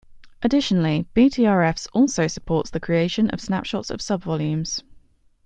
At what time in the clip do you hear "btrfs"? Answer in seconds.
1.15-1.87